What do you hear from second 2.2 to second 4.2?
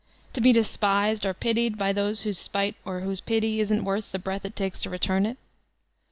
whose spite or whose pity isn't worth the